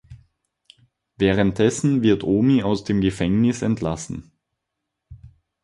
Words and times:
Währenddessen 1.17 2.01
wird 2.01 2.23
Omi 2.23 2.63
aus 2.63 2.83
dem 2.83 3.01
Gefängnis 3.01 3.61
entlassen. 3.61 4.31